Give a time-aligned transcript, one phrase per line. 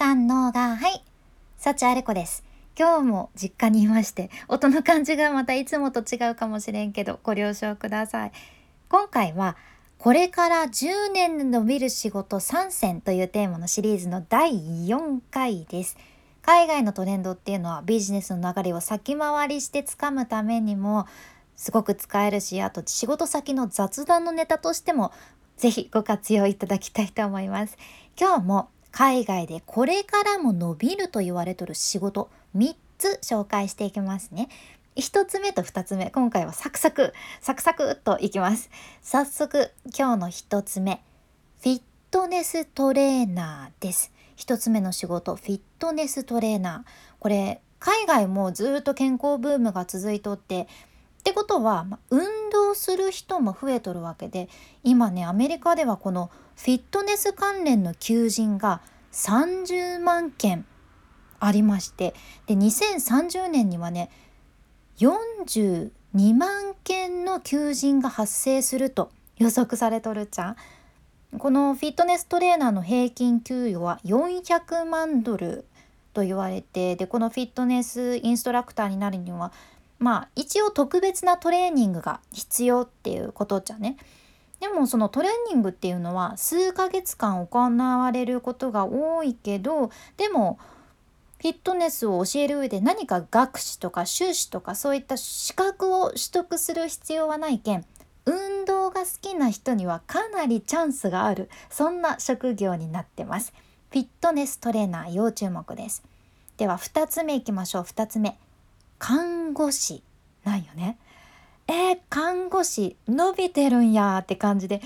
[0.00, 1.04] さんのがはい
[1.58, 2.42] 幸あれ子です。
[2.74, 8.32] 今日も実家にいまして音の感じがまたいつもと違うかもしれんけどご了承ください。
[8.88, 9.58] 今回は
[9.98, 14.52] これから10年で伸びる仕事3選というテーマのシリーズの第
[14.88, 15.98] 4回です。
[16.40, 21.06] 海外のトレンドっていうのはビジネスの流れを先回りしてつかむためにも
[21.56, 25.12] すごく使えるしあと仕事先の雑談のネタとしても
[25.58, 27.76] ぜひご活用いただきたいと思います。
[28.18, 34.48] 今日も海外でこれからも伸びると言われとる仕事3つ紹介していきますね。
[34.96, 38.70] 1つ目と2つ目今回はサクサクサクサクっといきます。
[39.02, 41.02] 早速今日の1つ目
[41.62, 44.12] フィットネストレーナーです。
[44.36, 46.90] 1つ目の仕事フィットネストレーナー。
[47.20, 50.68] これ海外もずっと健康ブームが続いとって
[51.20, 54.48] ってことは、運動する人も増えとるわけで
[54.82, 56.30] 今ねアメリカではこの
[56.62, 58.82] フィットネス関連の求人が
[59.12, 60.66] 30万件
[61.38, 62.14] ありまして
[62.46, 64.10] で2030年にはね
[64.98, 65.90] 42
[66.34, 70.56] 万件の求人が発生すると予測されとるじゃん。
[71.38, 75.64] このフィットネストレーナーの平均給与は400万ドル
[76.12, 79.52] と言われてでこのフィットネスインストラクターになるには
[79.98, 83.96] まあ一応特別なトレーニングが必要っていうことじゃね。
[84.60, 90.58] でもそのトレーニングっていうのは数ヶ月間行われることが多いけどでも
[91.40, 97.84] フィットネスを教える上で何か学士とか修士とかそういった資格を取得する必要はないけん
[98.26, 103.52] 運動が好きな人にはかなりチャンスがあるそんな職業になってます。
[103.90, 106.04] フィットネストレーナー要注目です。
[106.58, 107.82] では2つ目いきましょう。
[107.82, 108.38] 2つ目。
[108.98, 110.02] 看護師
[110.44, 110.98] なんよね。
[111.70, 114.82] えー、看護師伸びてるんやって感じで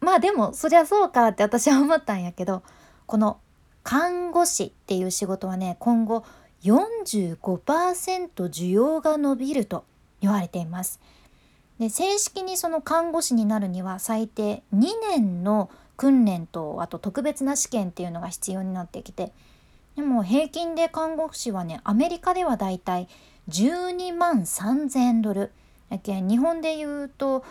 [0.00, 2.62] まあでもそりゃそうかって私は思ったんやけど
[3.06, 3.40] この
[3.82, 6.24] 看護師っていう仕事はね今後
[6.62, 9.84] 45%需要が伸びると
[10.20, 11.00] 言われています。
[11.80, 19.32] で正式にその看護師になるには最低2年の訓練とあと特別な試験っていうのが必要になってきて
[19.96, 23.08] でも平均で看護師はねアメリカではだいたい
[23.48, 25.50] 12万3,000ドル
[25.92, 27.44] やけ日本で言うと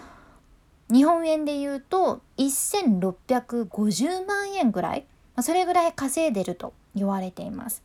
[0.91, 5.05] 日本円で言うと1650万円ぐらい？
[5.41, 7.81] それぐらい稼いでると言われています。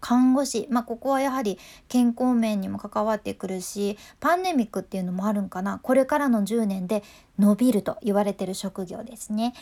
[0.00, 5.78] 看護師、まあ、ここはやはり健康面にも関わってくるしパンデミックっていうのもあるんかな？
[5.78, 7.02] これからの10年で
[7.38, 9.54] 伸びると言われてる職業ですね。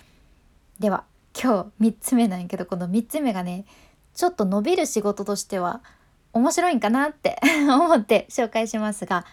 [0.78, 1.04] では
[1.40, 3.64] 今日3つ目なんやけどこの3つ目がね
[4.14, 5.82] ちょっと伸びる仕事としては
[6.32, 7.38] 面白いんかなって
[7.68, 9.24] 思って紹介しますが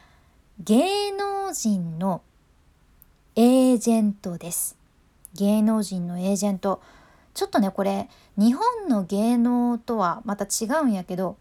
[0.63, 2.21] 芸能人の
[3.35, 4.77] エージェントです。
[5.33, 6.81] 芸能人のエージェント。
[7.33, 8.07] ちょっとねこれ
[8.37, 11.35] 日本の芸能とはまた違うんやけど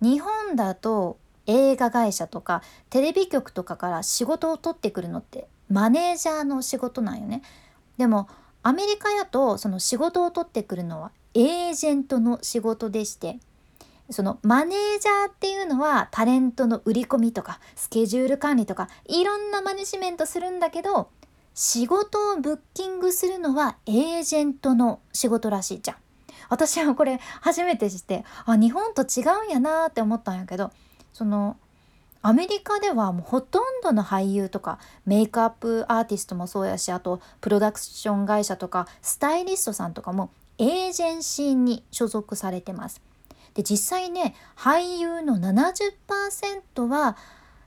[0.00, 7.42] 日本だと映画会社とかテレビ局とかから仕事を取ってくるのってマネージャーの仕事なんよね。
[7.98, 8.28] でも
[8.62, 13.40] アメリカやとその仕事を取ってくるのはエージェントの仕事でして
[14.12, 21.10] そのマネージャーっていうのはタレントの売り込みとかスケジュール管理とかいろんなマネジメントするんだけど
[21.54, 25.96] 仕事をブッキングするのはエージェントの仕事らしいじゃん。
[26.48, 30.70] 私はこれ初めて知ってあ日本と違うんやなって思ったんやけど
[31.12, 31.56] その
[32.20, 43.00] アメリカではもうほとんどの俳優とかメイクアップアーティストもそうやしあとプロダクション会社とかスタイリストさんとかもエージェンシーに所属されてます。
[43.54, 47.16] で実際ね俳優の70%は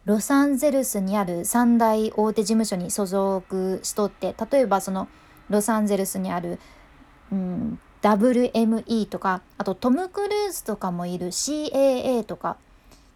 [0.06, 5.08] ロサンゼルスにある三大大手事務所に所属しとって例えばその
[5.50, 6.60] ロサンゼルスにある、
[7.32, 12.58] うん、WME とかあとトム・クルーズとかもいる CAA とか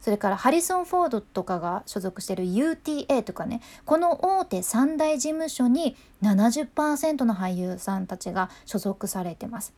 [0.01, 9.73] それからハリソン・フォードとかが所属している UTA とかねこの大手三大事務所に70%の俳優さんたちが所属されてます。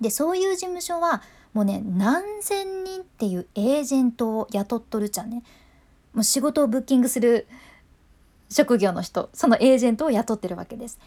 [0.00, 1.22] でそういう事務所は
[1.56, 5.42] もうね何千人っていうエージェントを雇っとるじゃんね
[6.12, 7.46] もう仕事をブッキングする
[8.50, 10.98] 職業の人そのエージェントを雇ってるわけです。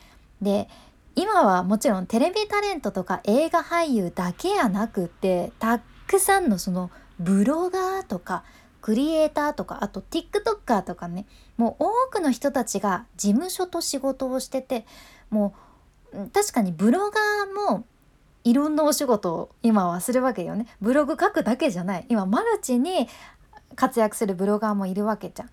[0.42, 0.68] で
[1.16, 8.44] 今はもちろんテレビタレントとか映画俳優だけやなくってたくさんのそのブロガーとか
[8.82, 14.88] クリエイターとかあと TikToker とかねもう多くの人たちが事務所と仕事をしてて
[15.30, 15.54] も
[16.12, 17.86] う確かにブロガーも
[18.44, 20.66] いろんなお仕事を今はするわけよね。
[20.82, 22.06] ブログ書くだけじゃない。
[22.10, 23.08] 今マルチに
[23.76, 25.50] 活躍するブロガーもいるわけじゃん。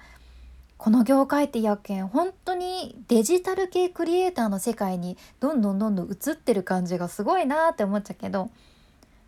[0.78, 8.50] この業界ってやけん本当にデジタル系クリエイターの世界にどんどんどんどん移ってる感じがすごいなって思っちゃうけど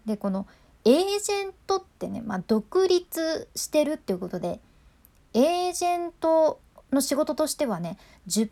[0.05, 0.47] でこの
[0.85, 4.61] エージェントってね、まあ、独立してるっていうことで
[5.35, 6.61] エージェント
[6.93, 8.51] の仕事としてはね10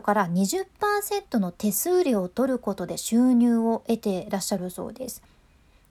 [0.00, 5.22] から20%の手数料を取ることで収入を得てらっしゃるそうです。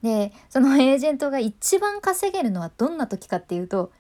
[0.01, 3.91] でそのエージェントが一番稼げるのはどんな時かっていうと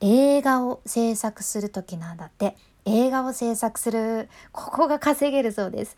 [0.00, 2.56] 映画を制作する時なんだって
[2.86, 5.96] 映画を制作するここが稼げるそうです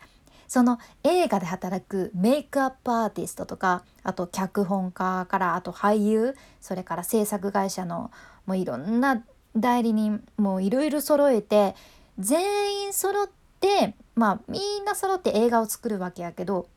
[0.49, 8.11] その映画で働くメイクアップアーティストとかあと脚本家からあと俳優それから制作会社の
[8.45, 9.23] もういろんな
[9.55, 11.75] 代理人もういろいろ揃えて
[12.21, 13.29] 全員揃っ
[13.59, 16.67] てまあみんな揃って映画を作るわけやけど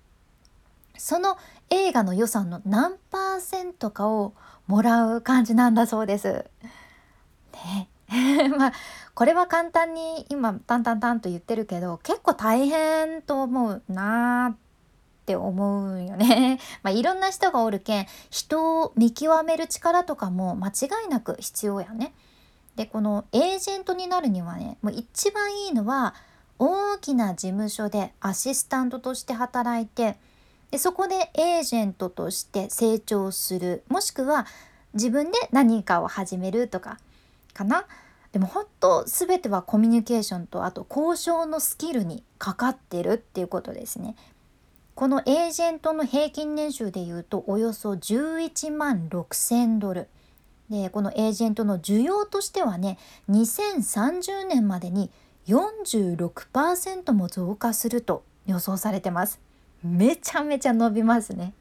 [0.97, 1.37] その
[1.71, 4.35] 映画の予算の何パーセントかを
[4.67, 6.45] もらう感じなんだそうです。
[7.53, 7.89] ね
[8.57, 8.73] まあ
[9.15, 14.57] これは簡単に今タンタンタンと言ってるけど結構大変と思うなっ
[15.27, 16.59] て思うよね。
[16.83, 20.73] まあいろんな人がおるけん人を見極める力とかも間違
[21.07, 22.13] いなく必要やね。
[22.77, 26.15] でこのエージェントになるにはねもう一番いいのは
[26.59, 30.17] 大きな事務所でアシスタントとして働いて
[30.71, 34.47] でそこでエージェントとして成長するもしくは
[34.93, 36.99] 自分で何かを始めるとか
[37.53, 37.87] かな？
[38.33, 44.17] でも本当全てはコミュニケーションとあと交渉のスキルにかかってるっていうことですね。
[44.97, 50.09] このエージェントの平均年収でいうとおよそ11万6,000ドル
[50.71, 52.99] でこのエージェントの需要としてはね
[53.31, 55.11] 2030年までに
[55.47, 59.41] 46%も増加すると予想されてます。
[59.83, 61.53] めちゃめちゃ伸びますね。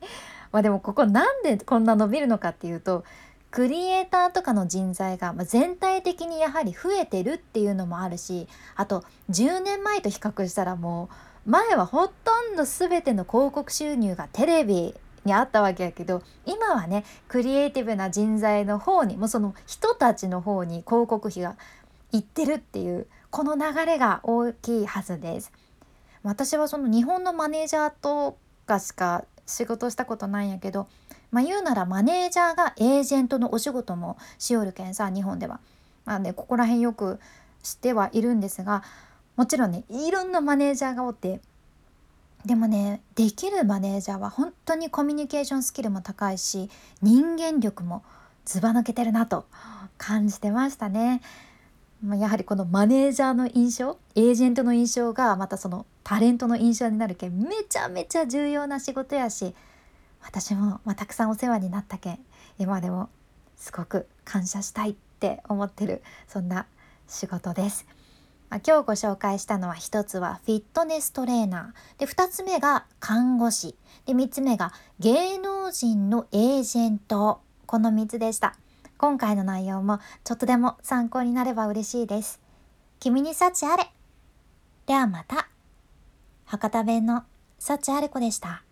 [0.52, 3.04] まあ、でもここなんでこんな伸びるのかっていうと
[3.52, 11.10] クリエイターとかの人材が全体的にやはり増えてるっていうのもあるしあと10年前と比較したらも
[11.46, 12.14] う前はほと
[12.52, 21.56] んど全ての広告収入がテレビにあったわけやけど今はねクリエイティブな人材の方にもうその人たちの方に広告費が
[22.12, 25.52] いってるっていうこの流れが大きいはずです。
[26.22, 30.88] 私はその日本のマネージャーとかしか仕事したことないんやけど、
[31.32, 35.60] まあ、言うならマネージャーがエージェントのお仕事もしおるけんさ日本では。
[36.06, 37.20] まあねここら辺よく
[37.64, 38.84] 知ってはいるんですが
[39.36, 41.42] もちろんねいろんなマネージャーがおって
[42.46, 46.70] でもねできるマネージャーは本当にコミュニケーションスキルも高いし
[47.02, 48.04] 人間力も
[48.46, 49.46] ずば抜けてるなと
[49.98, 51.22] 感じてましたね。
[52.20, 59.56] やはりこのマネージャーの印象エージェントの印象がまたそのタレントの印象になるけんめちゃめちゃ重要な仕事やし
[60.22, 62.20] 私も、まあ、たくさんお世話になったけん
[62.60, 63.08] 今でも
[63.56, 66.66] すごく感謝したいって思ってるそんな
[67.08, 67.86] 仕事です。
[68.54, 78.56] あ、今日ご紹介したのは1つはフィットネストレーナーで2つ目が看護師で3つ目が芸能人のエージェントこの3つでした。
[78.98, 82.40] 今回の内容もちょっとでも参考になれば嬉しいです。
[83.00, 83.92] 君に幸あれ。
[84.86, 85.50] ではまた。
[86.46, 87.24] 博多弁の
[87.58, 88.64] 幸あれ子でした。